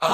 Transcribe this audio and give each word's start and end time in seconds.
Oi, 0.00 0.10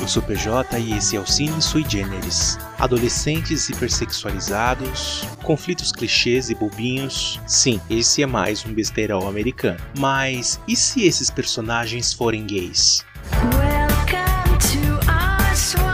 eu 0.00 0.06
sou 0.06 0.22
PJ 0.22 0.78
e 0.78 0.92
esse 0.92 1.16
é 1.16 1.20
o 1.20 1.26
Cine 1.26 1.60
Sui 1.60 1.84
Generis. 1.88 2.56
Adolescentes 2.78 3.68
hipersexualizados, 3.68 5.26
conflitos 5.42 5.90
clichês 5.90 6.50
e 6.50 6.54
bobinhos. 6.54 7.40
Sim, 7.48 7.80
esse 7.90 8.22
é 8.22 8.26
mais 8.26 8.64
um 8.64 8.72
besteirão 8.72 9.26
americano. 9.26 9.80
Mas 9.98 10.60
e 10.68 10.76
se 10.76 11.04
esses 11.04 11.30
personagens 11.30 12.12
forem 12.12 12.46
gays? 12.46 13.04
Welcome 13.52 14.58
to 14.60 15.00
our 15.10 15.91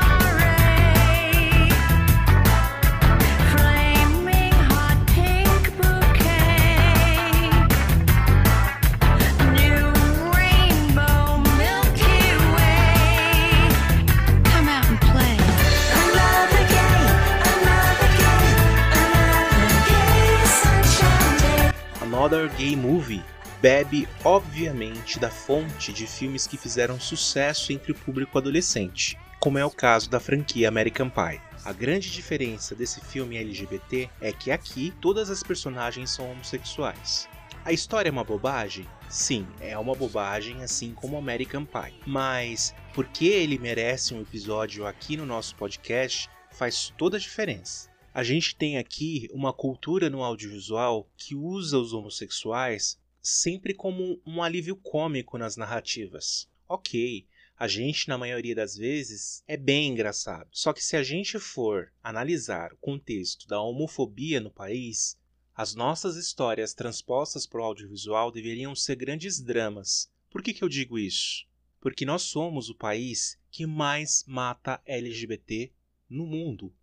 Another 22.28 22.54
Gay 22.58 22.76
Movie 22.76 23.24
bebe, 23.62 24.06
obviamente, 24.22 25.18
da 25.18 25.30
fonte 25.30 25.94
de 25.94 26.06
filmes 26.06 26.46
que 26.46 26.58
fizeram 26.58 27.00
sucesso 27.00 27.72
entre 27.72 27.90
o 27.90 27.94
público 27.94 28.36
adolescente, 28.36 29.16
como 29.40 29.56
é 29.56 29.64
o 29.64 29.70
caso 29.70 30.10
da 30.10 30.20
franquia 30.20 30.68
American 30.68 31.08
Pie. 31.08 31.40
A 31.64 31.72
grande 31.72 32.10
diferença 32.10 32.74
desse 32.74 33.00
filme 33.00 33.38
LGBT 33.38 34.10
é 34.20 34.30
que 34.30 34.50
aqui 34.50 34.92
todas 35.00 35.30
as 35.30 35.42
personagens 35.42 36.10
são 36.10 36.30
homossexuais. 36.30 37.26
A 37.64 37.72
história 37.72 38.10
é 38.10 38.12
uma 38.12 38.24
bobagem? 38.24 38.86
Sim, 39.08 39.46
é 39.58 39.78
uma 39.78 39.94
bobagem, 39.94 40.62
assim 40.62 40.92
como 40.92 41.16
American 41.16 41.64
Pie. 41.64 41.98
Mas 42.06 42.74
por 42.92 43.06
que 43.06 43.26
ele 43.26 43.58
merece 43.58 44.12
um 44.12 44.20
episódio 44.20 44.86
aqui 44.86 45.16
no 45.16 45.24
nosso 45.24 45.56
podcast 45.56 46.28
faz 46.50 46.92
toda 46.98 47.16
a 47.16 47.20
diferença. 47.20 47.87
A 48.18 48.24
gente 48.24 48.56
tem 48.56 48.76
aqui 48.76 49.28
uma 49.30 49.52
cultura 49.52 50.10
no 50.10 50.24
audiovisual 50.24 51.08
que 51.16 51.36
usa 51.36 51.78
os 51.78 51.92
homossexuais 51.92 53.00
sempre 53.22 53.72
como 53.72 54.20
um 54.26 54.42
alívio 54.42 54.74
cômico 54.74 55.38
nas 55.38 55.56
narrativas. 55.56 56.50
Ok, 56.68 57.28
a 57.56 57.68
gente, 57.68 58.08
na 58.08 58.18
maioria 58.18 58.56
das 58.56 58.74
vezes, 58.74 59.44
é 59.46 59.56
bem 59.56 59.90
engraçado. 59.90 60.48
Só 60.50 60.72
que 60.72 60.82
se 60.82 60.96
a 60.96 61.02
gente 61.04 61.38
for 61.38 61.92
analisar 62.02 62.72
o 62.72 62.76
contexto 62.78 63.46
da 63.46 63.62
homofobia 63.62 64.40
no 64.40 64.50
país, 64.50 65.16
as 65.54 65.76
nossas 65.76 66.16
histórias 66.16 66.74
transpostas 66.74 67.46
para 67.46 67.60
o 67.60 67.64
audiovisual 67.64 68.32
deveriam 68.32 68.74
ser 68.74 68.96
grandes 68.96 69.40
dramas. 69.40 70.10
Por 70.28 70.42
que, 70.42 70.52
que 70.52 70.64
eu 70.64 70.68
digo 70.68 70.98
isso? 70.98 71.46
Porque 71.80 72.04
nós 72.04 72.22
somos 72.22 72.68
o 72.68 72.74
país 72.74 73.38
que 73.48 73.64
mais 73.64 74.24
mata 74.26 74.82
LGBT 74.84 75.72
no 76.10 76.26
mundo. 76.26 76.74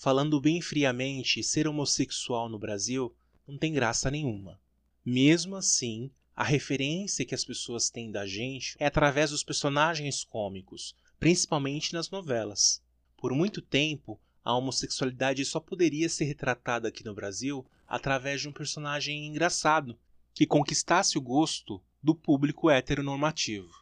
Falando 0.00 0.40
bem 0.40 0.60
friamente, 0.62 1.42
ser 1.42 1.66
homossexual 1.66 2.48
no 2.48 2.56
Brasil 2.56 3.12
não 3.44 3.58
tem 3.58 3.72
graça 3.72 4.08
nenhuma. 4.08 4.60
Mesmo 5.04 5.56
assim, 5.56 6.08
a 6.36 6.44
referência 6.44 7.24
que 7.24 7.34
as 7.34 7.44
pessoas 7.44 7.90
têm 7.90 8.08
da 8.08 8.24
gente 8.24 8.76
é 8.78 8.86
através 8.86 9.32
dos 9.32 9.42
personagens 9.42 10.22
cômicos, 10.22 10.94
principalmente 11.18 11.94
nas 11.94 12.08
novelas. 12.10 12.80
Por 13.16 13.32
muito 13.32 13.60
tempo, 13.60 14.20
a 14.44 14.54
homossexualidade 14.54 15.44
só 15.44 15.58
poderia 15.58 16.08
ser 16.08 16.26
retratada 16.26 16.86
aqui 16.86 17.04
no 17.04 17.12
Brasil 17.12 17.66
através 17.84 18.40
de 18.40 18.48
um 18.48 18.52
personagem 18.52 19.26
engraçado, 19.26 19.98
que 20.32 20.46
conquistasse 20.46 21.18
o 21.18 21.20
gosto 21.20 21.82
do 22.00 22.14
público 22.14 22.70
heteronormativo. 22.70 23.74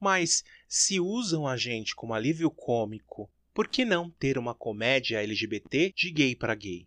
Mas, 0.00 0.42
se 0.66 0.98
usam 0.98 1.46
a 1.46 1.56
gente 1.56 1.94
como 1.94 2.12
alívio 2.12 2.50
cômico, 2.50 3.30
por 3.58 3.66
que 3.66 3.84
não 3.84 4.08
ter 4.08 4.38
uma 4.38 4.54
comédia 4.54 5.20
LGBT 5.20 5.92
de 5.92 6.12
gay 6.12 6.36
para 6.36 6.54
gay? 6.54 6.86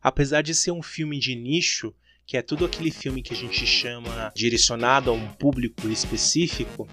Apesar 0.00 0.42
de 0.42 0.54
ser 0.54 0.70
um 0.70 0.80
filme 0.80 1.18
de 1.18 1.34
nicho, 1.34 1.92
que 2.24 2.36
é 2.36 2.42
tudo 2.42 2.64
aquele 2.64 2.92
filme 2.92 3.20
que 3.20 3.34
a 3.34 3.36
gente 3.36 3.66
chama 3.66 4.32
direcionado 4.32 5.10
a 5.10 5.12
um 5.12 5.26
público 5.32 5.88
específico, 5.88 6.88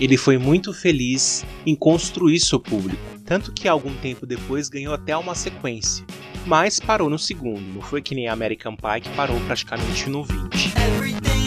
ele 0.00 0.16
foi 0.16 0.38
muito 0.38 0.74
feliz 0.74 1.46
em 1.64 1.76
construir 1.76 2.40
seu 2.40 2.58
público, 2.58 3.00
tanto 3.24 3.52
que 3.52 3.68
algum 3.68 3.94
tempo 3.98 4.26
depois 4.26 4.68
ganhou 4.68 4.92
até 4.92 5.16
uma 5.16 5.36
sequência, 5.36 6.04
mas 6.44 6.80
parou 6.80 7.08
no 7.08 7.16
segundo, 7.16 7.60
não 7.60 7.80
foi 7.80 8.02
que 8.02 8.12
nem 8.12 8.26
American 8.26 8.74
Pie 8.74 9.02
que 9.02 9.10
parou 9.10 9.38
praticamente 9.42 10.10
no 10.10 10.24
20. 10.24 10.74
Everything 10.96 11.38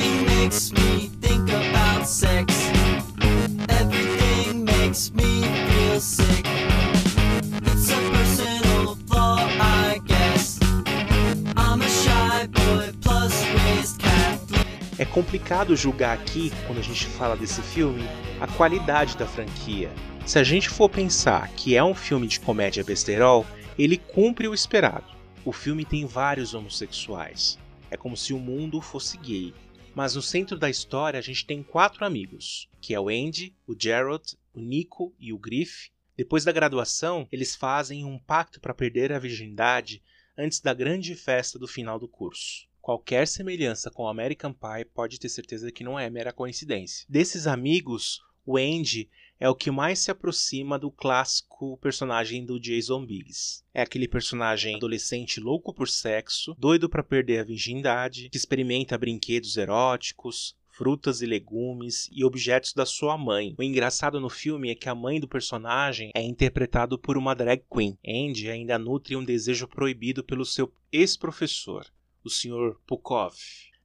É 15.01 15.05
complicado 15.05 15.75
julgar 15.75 16.15
aqui, 16.15 16.51
quando 16.67 16.77
a 16.77 16.83
gente 16.83 17.07
fala 17.07 17.35
desse 17.35 17.59
filme, 17.59 18.03
a 18.39 18.45
qualidade 18.45 19.17
da 19.17 19.25
franquia. 19.25 19.91
Se 20.27 20.37
a 20.37 20.43
gente 20.43 20.69
for 20.69 20.87
pensar 20.87 21.51
que 21.55 21.75
é 21.75 21.83
um 21.83 21.95
filme 21.95 22.27
de 22.27 22.39
comédia 22.39 22.83
besterol, 22.83 23.43
ele 23.79 23.97
cumpre 23.97 24.47
o 24.47 24.53
esperado. 24.53 25.11
O 25.43 25.51
filme 25.51 25.85
tem 25.85 26.05
vários 26.05 26.53
homossexuais. 26.53 27.57
É 27.89 27.97
como 27.97 28.15
se 28.15 28.31
o 28.31 28.37
mundo 28.37 28.79
fosse 28.79 29.17
gay. 29.17 29.55
Mas 29.95 30.13
no 30.13 30.21
centro 30.21 30.55
da 30.55 30.69
história 30.69 31.17
a 31.17 31.23
gente 31.23 31.47
tem 31.47 31.63
quatro 31.63 32.05
amigos, 32.05 32.69
que 32.79 32.93
é 32.93 32.99
o 32.99 33.09
Andy, 33.09 33.55
o 33.65 33.73
Gerald, 33.75 34.37
o 34.53 34.61
Nico 34.61 35.15
e 35.19 35.33
o 35.33 35.39
Griff. 35.39 35.89
Depois 36.15 36.43
da 36.43 36.51
graduação, 36.51 37.27
eles 37.31 37.55
fazem 37.55 38.05
um 38.05 38.19
pacto 38.19 38.61
para 38.61 38.71
perder 38.71 39.11
a 39.11 39.17
virgindade 39.17 40.03
antes 40.37 40.59
da 40.59 40.75
grande 40.75 41.15
festa 41.15 41.57
do 41.57 41.67
final 41.67 41.97
do 41.97 42.07
curso. 42.07 42.69
Qualquer 42.81 43.27
semelhança 43.27 43.91
com 43.91 44.07
American 44.07 44.51
Pie 44.51 44.85
pode 44.93 45.19
ter 45.19 45.29
certeza 45.29 45.71
que 45.71 45.83
não 45.83 45.99
é 45.99 46.09
mera 46.09 46.33
coincidência. 46.33 47.05
Desses 47.07 47.45
amigos, 47.45 48.19
o 48.43 48.57
Andy 48.57 49.07
é 49.39 49.47
o 49.47 49.55
que 49.55 49.69
mais 49.69 49.99
se 49.99 50.09
aproxima 50.09 50.79
do 50.79 50.89
clássico 50.89 51.77
personagem 51.77 52.43
do 52.43 52.59
Jason 52.59 53.05
Biggs. 53.05 53.63
É 53.71 53.83
aquele 53.83 54.07
personagem 54.07 54.75
adolescente 54.75 55.39
louco 55.39 55.73
por 55.73 55.87
sexo, 55.87 56.55
doido 56.57 56.89
para 56.89 57.03
perder 57.03 57.39
a 57.41 57.43
virgindade, 57.43 58.29
que 58.29 58.37
experimenta 58.37 58.97
brinquedos 58.97 59.57
eróticos, 59.57 60.55
frutas 60.67 61.21
e 61.21 61.27
legumes 61.27 62.09
e 62.11 62.23
objetos 62.23 62.73
da 62.73 62.85
sua 62.85 63.15
mãe. 63.15 63.53
O 63.59 63.63
engraçado 63.63 64.19
no 64.19 64.29
filme 64.29 64.71
é 64.71 64.75
que 64.75 64.89
a 64.89 64.95
mãe 64.95 65.19
do 65.19 65.27
personagem 65.27 66.11
é 66.15 66.23
interpretado 66.23 66.97
por 66.97 67.15
uma 67.15 67.35
drag 67.35 67.63
queen. 67.71 67.95
Andy 68.03 68.49
ainda 68.49 68.79
nutre 68.79 69.15
um 69.15 69.23
desejo 69.23 69.67
proibido 69.67 70.23
pelo 70.23 70.45
seu 70.45 70.73
ex-professor, 70.91 71.85
o 72.23 72.29
Sr. 72.29 72.79
Pukov. 72.85 73.35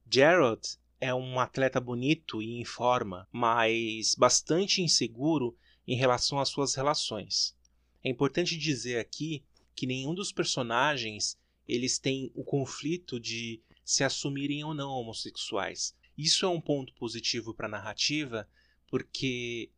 Gerald 0.09 0.61
é 0.99 1.13
um 1.13 1.39
atleta 1.39 1.79
bonito 1.79 2.41
e 2.41 2.59
em 2.59 2.65
forma, 2.65 3.27
mas 3.31 4.15
bastante 4.15 4.81
inseguro 4.81 5.57
em 5.87 5.95
relação 5.95 6.39
às 6.39 6.49
suas 6.49 6.75
relações. 6.75 7.55
É 8.03 8.09
importante 8.09 8.57
dizer 8.57 8.99
aqui 8.99 9.43
que 9.75 9.85
nenhum 9.85 10.13
dos 10.13 10.31
personagens 10.31 11.37
eles 11.67 11.99
têm 11.99 12.31
o 12.33 12.43
conflito 12.43 13.19
de 13.19 13.61
se 13.83 14.03
assumirem 14.03 14.63
ou 14.63 14.73
não 14.73 14.89
homossexuais. 14.89 15.95
Isso 16.17 16.45
é 16.45 16.49
um 16.49 16.61
ponto 16.61 16.93
positivo 16.93 17.53
para 17.53 17.67
a 17.67 17.71
narrativa, 17.71 18.49
porque 18.89 19.69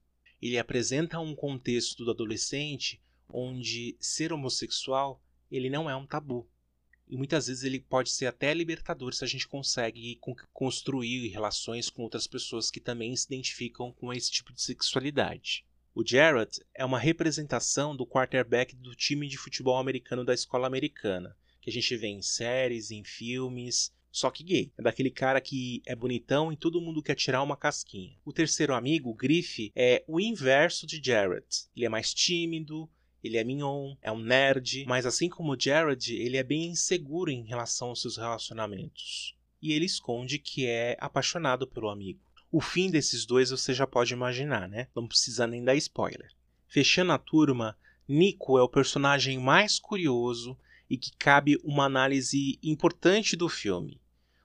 ele 0.42 0.58
apresenta 0.58 1.20
um 1.20 1.36
contexto 1.36 2.06
do 2.06 2.12
adolescente 2.12 3.02
onde 3.28 3.98
ser 4.00 4.32
homossexual 4.32 5.22
ele 5.52 5.70
não 5.70 5.90
é 5.90 5.96
um 5.96 6.06
tabu. 6.06 6.48
E 7.10 7.18
muitas 7.18 7.48
vezes 7.48 7.64
ele 7.64 7.80
pode 7.80 8.12
ser 8.12 8.28
até 8.28 8.54
libertador 8.54 9.14
se 9.14 9.24
a 9.24 9.28
gente 9.28 9.48
consegue 9.48 10.18
con- 10.18 10.36
construir 10.54 11.28
relações 11.30 11.90
com 11.90 12.04
outras 12.04 12.28
pessoas 12.28 12.70
que 12.70 12.80
também 12.80 13.16
se 13.16 13.26
identificam 13.26 13.92
com 13.94 14.14
esse 14.14 14.32
tipo 14.32 14.54
de 14.54 14.62
sexualidade. 14.62 15.66
O 15.96 16.06
Jarrett 16.06 16.62
é 16.76 16.86
uma 16.86 17.00
representação 17.00 17.96
do 17.96 18.06
quarterback 18.06 18.76
do 18.76 18.96
time 18.96 19.28
de 19.28 19.38
futebol 19.38 19.78
americano 19.78 20.24
da 20.24 20.34
escola 20.34 20.68
americana, 20.68 21.36
que 21.60 21.70
a 21.70 21.74
gente 21.74 21.98
vê 21.98 22.08
em 22.08 22.22
séries, 22.22 22.92
em 22.92 23.04
filmes, 23.04 23.92
só 24.12 24.30
que 24.32 24.44
gay. 24.44 24.72
É 24.78 24.82
daquele 24.82 25.12
cara 25.12 25.42
que 25.42 25.82
é 25.86 25.96
bonitão 25.96 26.52
e 26.52 26.58
todo 26.58 26.82
mundo 26.82 27.02
quer 27.02 27.16
tirar 27.16 27.44
uma 27.44 27.58
casquinha. 27.58 28.18
O 28.24 28.32
terceiro 28.32 28.74
amigo, 28.74 29.10
o 29.10 29.14
Griff, 29.14 29.72
é 29.76 30.04
o 30.08 30.20
inverso 30.20 30.86
de 30.88 31.02
Jarrett. 31.04 31.66
Ele 31.76 31.86
é 31.86 31.90
mais 31.90 32.14
tímido, 32.14 32.90
ele 33.24 33.38
é 33.38 33.44
mignon, 33.44 33.96
é 34.02 34.12
um 34.12 34.20
nerd, 34.20 34.86
mas 34.88 35.06
assim 35.06 35.30
como 35.30 35.60
Jared, 35.60 36.16
ele 36.16 36.38
é 36.38 36.44
bem 36.44 36.68
inseguro 36.68 37.30
em 37.30 37.44
relação 37.44 37.90
aos 37.90 38.02
seus 38.02 38.18
relacionamentos. 38.18 39.36
E 39.62 39.74
ele 39.74 39.86
esconde 39.86 40.40
que 40.40 40.66
é 40.66 40.96
apaixonado 41.00 41.68
pelo 41.68 41.90
amigo. 41.90 42.22
O 42.52 42.62
fim 42.62 42.90
desses 42.90 43.26
dois 43.26 43.52
você 43.52 43.74
já 43.74 43.86
pode 43.86 44.14
imaginar, 44.14 44.68
né? 44.68 44.88
Não 44.96 45.08
precisa 45.08 45.46
nem 45.46 45.64
dar 45.64 45.76
spoiler. 45.76 46.32
Fechando 46.68 47.12
a 47.12 47.18
turma, 47.18 47.78
Nico 48.08 48.58
é 48.58 48.64
o 48.64 48.70
personagem 48.70 49.38
mais 49.38 49.78
curioso 49.78 50.58
e 50.90 50.98
que 50.98 51.12
cabe 51.16 51.58
uma 51.64 51.86
análise 51.86 52.58
importante 52.64 53.36
do 53.36 53.48
filme. 53.48 54.00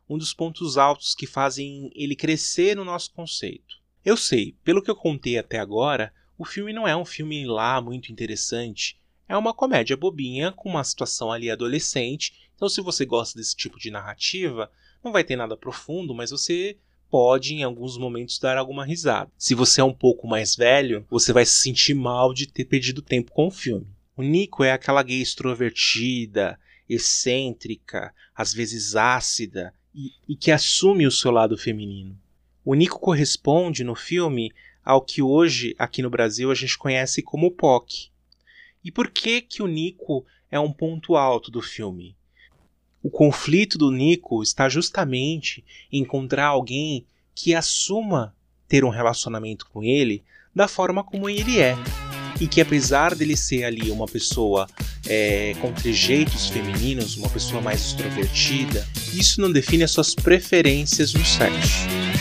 um 0.09 0.19
dos 0.19 0.35
pontos 0.35 0.77
altos 0.77 1.15
que 1.15 1.27
fazem 1.27 1.91
ele 1.95 2.15
crescer 2.15 2.77
no 2.77 2.85
nosso 2.85 3.11
conceito. 3.13 3.83
Eu 4.05 4.19
sei, 4.19 4.55
pelo 4.63 4.83
que 4.83 4.91
eu 4.91 4.97
contei 4.97 5.39
até 5.39 5.59
agora, 5.59 6.13
o 6.39 6.45
filme 6.45 6.73
não 6.73 6.87
é 6.87 6.97
um 6.97 7.05
filme 7.05 7.47
lá 7.47 7.81
muito 7.81 8.11
interessante. 8.11 8.99
É 9.29 9.37
uma 9.37 9.55
comédia 9.55 9.97
bobinha 9.97 10.53
com 10.53 10.69
uma 10.69 10.85
situação 10.85 11.33
ali 11.33 11.51
adolescente. 11.51 12.51
Então, 12.55 12.69
se 12.69 12.81
você 12.81 13.05
gosta 13.05 13.39
desse 13.39 13.57
tipo 13.57 13.79
de 13.79 13.91
narrativa, 13.91 14.71
não 15.03 15.13
vai 15.13 15.25
ter 15.25 15.37
nada 15.37 15.57
profundo, 15.57 16.15
mas 16.15 16.31
você 16.31 16.77
pode 17.11 17.55
em 17.55 17.63
alguns 17.63 17.97
momentos 17.97 18.39
dar 18.39 18.59
alguma 18.59 18.85
risada. 18.85 19.31
Se 19.39 19.55
você 19.55 19.81
é 19.81 19.85
um 19.85 19.95
pouco 19.95 20.27
mais 20.27 20.57
velho, 20.57 21.07
você 21.09 21.33
vai 21.33 21.47
se 21.47 21.61
sentir 21.61 21.95
mal 21.95 22.35
de 22.35 22.47
ter 22.47 22.65
perdido 22.65 23.01
tempo 23.01 23.33
com 23.33 23.47
o 23.47 23.53
filme. 23.53 23.87
O 24.17 24.23
Nico 24.23 24.65
é 24.65 24.73
aquela 24.73 25.03
gay 25.03 25.21
extrovertida, 25.21 26.59
excêntrica, 26.89 28.13
às 28.35 28.53
vezes 28.53 28.97
ácida 28.97 29.73
e, 29.95 30.13
e 30.29 30.37
que 30.37 30.51
assume 30.51 31.07
o 31.07 31.11
seu 31.11 31.31
lado 31.31 31.57
feminino. 31.57 32.19
O 32.65 32.75
Nico 32.75 32.99
corresponde 32.99 33.85
no 33.85 33.95
filme 33.95 34.53
ao 34.85 35.01
que 35.01 35.23
hoje 35.23 35.75
aqui 35.79 36.03
no 36.03 36.11
Brasil 36.11 36.51
a 36.51 36.55
gente 36.55 36.77
conhece 36.77 37.23
como 37.23 37.51
POC. 37.51 38.11
E 38.85 38.93
por 38.93 39.11
que 39.11 39.41
que 39.41 39.63
o 39.63 39.67
Nico 39.67 40.27
é 40.51 40.61
um 40.61 40.73
ponto 40.73 41.17
alto 41.17 41.51
do 41.51 41.63
filme? 41.63 42.15
O 43.03 43.11
conflito 43.11 43.79
do 43.79 43.91
Nico 43.91 44.43
está 44.43 44.69
justamente 44.69 45.65
em 45.91 46.01
encontrar 46.01 46.47
alguém 46.47 47.07
que 47.35 47.55
assuma 47.55 48.35
ter 48.69 48.85
um 48.85 48.91
relacionamento 48.91 49.67
com 49.69 49.83
ele 49.83 50.23
da 50.55 50.69
forma 50.69 51.03
como 51.03 51.29
ele 51.29 51.61
é. 51.61 51.77
E 52.41 52.49
que 52.49 52.61
apesar 52.61 53.15
dele 53.15 53.37
ser 53.37 53.65
ali 53.65 53.91
uma 53.91 54.07
pessoa 54.07 54.67
é, 55.07 55.55
com 55.61 55.73
trejeitos 55.73 56.49
femininos, 56.49 57.17
uma 57.17 57.29
pessoa 57.29 57.61
mais 57.61 57.81
extrovertida, 57.81 58.87
isso 59.13 59.41
não 59.41 59.53
define 59.53 59.85
as 59.85 59.91
suas 59.91 60.15
preferências 60.15 61.15
no 61.15 61.25
sexo. 61.25 62.14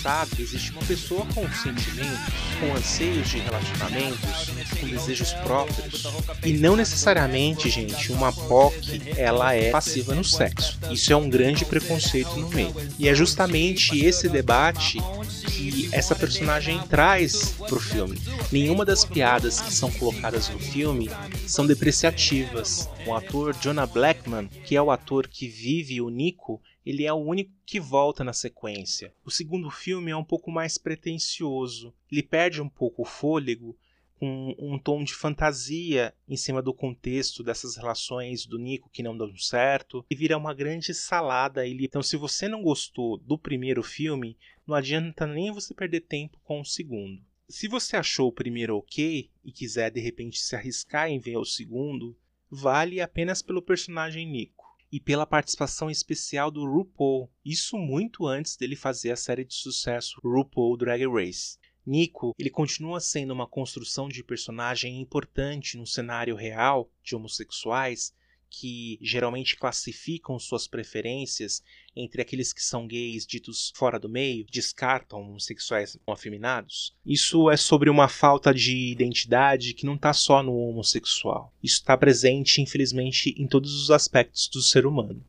Engraçado 0.00 0.30
existe 0.38 0.72
uma 0.72 0.82
pessoa 0.82 1.26
com 1.26 1.46
sentimentos, 1.52 2.34
com 2.58 2.74
anseios 2.74 3.28
de 3.28 3.38
relacionamentos, 3.38 4.50
com 4.80 4.86
desejos 4.86 5.32
próprios. 5.34 6.06
E 6.44 6.54
não 6.54 6.74
necessariamente, 6.74 7.68
gente, 7.68 8.10
uma 8.10 8.32
POC 8.32 9.02
ela 9.16 9.54
é 9.54 9.70
passiva 9.70 10.14
no 10.14 10.24
sexo. 10.24 10.78
Isso 10.90 11.12
é 11.12 11.16
um 11.16 11.28
grande 11.28 11.64
preconceito 11.64 12.34
no 12.36 12.48
meio. 12.48 12.74
E 12.98 13.08
é 13.08 13.14
justamente 13.14 13.98
esse 14.04 14.28
debate 14.28 14.98
que 15.46 15.90
essa 15.92 16.14
personagem 16.14 16.80
traz 16.88 17.54
pro 17.68 17.78
filme. 17.78 18.18
Nenhuma 18.50 18.84
das 18.84 19.04
piadas 19.04 19.60
que 19.60 19.72
são 19.72 19.90
colocadas 19.90 20.48
no 20.48 20.58
filme 20.58 21.10
são 21.46 21.66
depreciativas. 21.66 22.88
O 23.06 23.14
ator 23.14 23.54
Jonah 23.60 23.86
Blackman, 23.86 24.48
que 24.64 24.74
é 24.76 24.82
o 24.82 24.90
ator 24.90 25.28
que 25.28 25.46
vive 25.46 26.00
o 26.00 26.08
Nico, 26.08 26.60
ele 26.84 27.04
é 27.04 27.12
o 27.12 27.16
único 27.16 27.52
que 27.66 27.78
volta 27.78 28.24
na 28.24 28.32
sequência. 28.32 29.12
O 29.24 29.30
segundo 29.30 29.70
filme 29.70 30.10
é 30.10 30.16
um 30.16 30.24
pouco 30.24 30.50
mais 30.50 30.78
pretensioso. 30.78 31.94
Ele 32.10 32.22
perde 32.22 32.62
um 32.62 32.68
pouco 32.68 33.02
o 33.02 33.06
fôlego 33.06 33.76
com 34.18 34.54
um 34.58 34.78
tom 34.78 35.02
de 35.02 35.14
fantasia 35.14 36.14
em 36.28 36.36
cima 36.36 36.60
do 36.60 36.74
contexto 36.74 37.42
dessas 37.42 37.76
relações 37.76 38.44
do 38.44 38.58
Nico 38.58 38.90
que 38.90 39.02
não 39.02 39.16
dão 39.16 39.34
certo 39.36 40.04
e 40.10 40.14
vira 40.14 40.36
uma 40.36 40.52
grande 40.52 40.92
salada. 40.92 41.66
Então, 41.66 42.02
se 42.02 42.16
você 42.16 42.46
não 42.46 42.62
gostou 42.62 43.16
do 43.16 43.38
primeiro 43.38 43.82
filme, 43.82 44.36
não 44.66 44.74
adianta 44.74 45.26
nem 45.26 45.50
você 45.50 45.72
perder 45.72 46.02
tempo 46.02 46.38
com 46.44 46.60
o 46.60 46.66
segundo. 46.66 47.22
Se 47.48 47.66
você 47.66 47.96
achou 47.96 48.28
o 48.28 48.32
primeiro 48.32 48.76
ok 48.76 49.30
e 49.42 49.50
quiser 49.52 49.90
de 49.90 50.00
repente 50.00 50.38
se 50.38 50.54
arriscar 50.54 51.08
em 51.08 51.18
ver 51.18 51.38
o 51.38 51.44
segundo, 51.44 52.16
vale 52.50 53.00
apenas 53.00 53.40
pelo 53.42 53.62
personagem 53.62 54.26
Nico 54.26 54.59
e 54.92 54.98
pela 54.98 55.26
participação 55.26 55.90
especial 55.90 56.50
do 56.50 56.64
RuPaul, 56.64 57.30
isso 57.44 57.78
muito 57.78 58.26
antes 58.26 58.56
dele 58.56 58.74
fazer 58.74 59.12
a 59.12 59.16
série 59.16 59.44
de 59.44 59.54
sucesso 59.54 60.20
RuPaul 60.24 60.76
Drag 60.76 61.06
Race. 61.06 61.58
Nico, 61.86 62.34
ele 62.38 62.50
continua 62.50 63.00
sendo 63.00 63.32
uma 63.32 63.46
construção 63.46 64.08
de 64.08 64.22
personagem 64.22 65.00
importante 65.00 65.76
no 65.76 65.86
cenário 65.86 66.34
real 66.34 66.90
de 67.02 67.16
homossexuais 67.16 68.12
que 68.50 68.98
geralmente 69.00 69.56
classificam 69.56 70.38
suas 70.38 70.66
preferências 70.66 71.62
entre 71.94 72.20
aqueles 72.20 72.52
que 72.52 72.62
são 72.62 72.86
gays 72.86 73.24
ditos 73.24 73.72
fora 73.76 73.98
do 73.98 74.08
meio, 74.08 74.44
descartam 74.50 75.20
homossexuais 75.20 75.96
afeminados. 76.06 76.94
Isso 77.06 77.48
é 77.48 77.56
sobre 77.56 77.88
uma 77.88 78.08
falta 78.08 78.52
de 78.52 78.90
identidade 78.90 79.72
que 79.72 79.86
não 79.86 79.94
está 79.94 80.12
só 80.12 80.42
no 80.42 80.54
homossexual. 80.54 81.54
Isso 81.62 81.76
está 81.76 81.96
presente, 81.96 82.60
infelizmente, 82.60 83.34
em 83.38 83.46
todos 83.46 83.72
os 83.74 83.90
aspectos 83.90 84.48
do 84.48 84.60
ser 84.60 84.84
humano. 84.84 85.24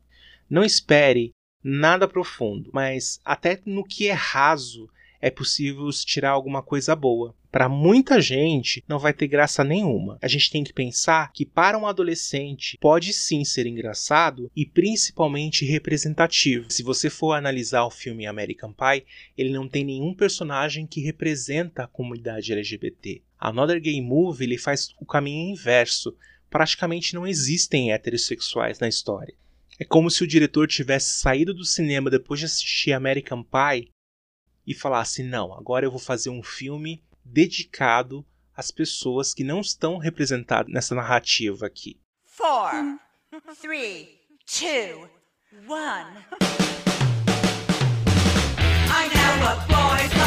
Não 0.50 0.64
espere 0.64 1.32
nada 1.64 2.08
profundo, 2.08 2.72
mas 2.74 3.22
até 3.24 3.62
no 3.66 3.84
que 3.84 4.08
é 4.08 4.14
raso 4.14 4.90
é 5.22 5.30
possível 5.30 5.92
se 5.92 6.06
tirar 6.06 6.32
alguma 6.32 6.64
coisa 6.64 6.96
boa. 6.96 7.36
Para 7.52 7.68
muita 7.68 8.22
gente, 8.22 8.82
não 8.88 8.98
vai 8.98 9.12
ter 9.12 9.28
graça 9.28 9.62
nenhuma. 9.62 10.18
A 10.22 10.28
gente 10.30 10.50
tem 10.50 10.64
que 10.64 10.72
pensar 10.72 11.34
que 11.34 11.46
para 11.46 11.78
um 11.78 11.86
adolescente 11.86 12.78
pode 12.80 13.12
sim 13.12 13.44
ser 13.44 13.68
engraçado 13.68 14.50
e 14.56 14.66
principalmente 14.66 15.66
representativo. 15.66 16.72
Se 16.72 16.82
você 16.82 17.10
for 17.10 17.34
analisar 17.34 17.84
o 17.84 17.92
filme 17.92 18.26
American 18.26 18.72
Pie, 18.72 19.06
ele 19.38 19.52
não 19.52 19.68
tem 19.68 19.84
nenhum 19.84 20.14
personagem 20.14 20.88
que 20.88 21.02
representa 21.02 21.84
a 21.84 21.88
comunidade 21.88 22.54
LGBT. 22.54 23.22
Another 23.38 23.82
Gay 23.82 24.02
Movie 24.02 24.46
ele 24.46 24.58
faz 24.58 24.94
o 24.98 25.06
caminho 25.06 25.52
inverso. 25.52 26.16
Praticamente 26.50 27.14
não 27.14 27.28
existem 27.28 27.92
heterossexuais 27.92 28.80
na 28.80 28.88
história. 28.88 29.36
É 29.78 29.84
como 29.84 30.10
se 30.10 30.24
o 30.24 30.28
diretor 30.28 30.70
tivesse 30.70 31.20
saído 31.20 31.54
do 31.54 31.66
cinema 31.66 32.10
depois 32.10 32.40
de 32.40 32.46
assistir 32.46 32.94
American 32.94 33.44
Pie 33.44 33.90
e 34.66 34.74
falasse: 34.74 35.22
não, 35.22 35.54
agora 35.54 35.86
eu 35.86 35.92
vou 35.92 36.00
fazer 36.00 36.30
um 36.30 36.44
filme 36.44 37.04
dedicado 37.24 38.26
às 38.56 38.72
pessoas 38.72 39.34
que 39.34 39.44
não 39.44 39.62
estão 39.62 39.98
representadas 39.98 40.72
nessa 40.72 40.94
narrativa 40.96 41.66
aqui. 41.66 42.00
Four, 42.26 42.72
three, 43.62 44.20
two, 44.46 45.10
one. 45.68 46.08
I 48.94 49.08
know 49.14 49.46
what 49.46 49.68
boys 49.68 50.21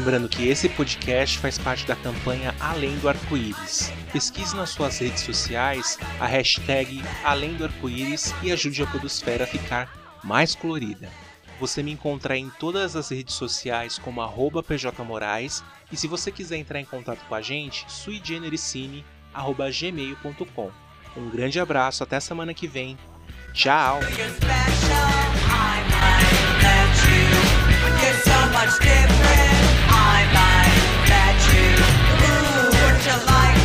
Lembrando 0.00 0.28
que 0.30 0.48
esse 0.48 0.66
podcast 0.66 1.38
faz 1.38 1.58
parte 1.58 1.86
da 1.86 1.94
campanha 1.94 2.54
Além 2.58 2.96
do 3.00 3.06
Arco-Íris. 3.06 3.92
Pesquise 4.10 4.56
nas 4.56 4.70
suas 4.70 4.98
redes 4.98 5.20
sociais 5.20 5.98
a 6.18 6.26
hashtag 6.26 7.02
Além 7.22 7.52
do 7.52 7.64
Arco-Íris 7.64 8.34
e 8.42 8.50
ajude 8.50 8.82
a 8.82 8.86
Podosfera 8.86 9.44
a 9.44 9.46
ficar 9.46 10.18
mais 10.24 10.54
colorida. 10.54 11.10
Você 11.60 11.82
me 11.82 11.92
encontra 11.92 12.34
em 12.34 12.48
todas 12.48 12.96
as 12.96 13.10
redes 13.10 13.34
sociais 13.34 13.98
como 13.98 14.22
arroba 14.22 14.62
pjmorais 14.62 15.62
e 15.92 15.98
se 15.98 16.08
você 16.08 16.32
quiser 16.32 16.56
entrar 16.56 16.80
em 16.80 16.86
contato 16.86 17.20
com 17.28 17.34
a 17.34 17.42
gente, 17.42 17.84
suigenericine.gmail.com. 17.86 20.70
Um 21.14 21.28
grande 21.28 21.60
abraço, 21.60 22.02
até 22.02 22.18
semana 22.20 22.54
que 22.54 22.66
vem. 22.66 22.96
Tchau! 23.52 24.00
much. 28.66 29.19
July. 33.10 33.59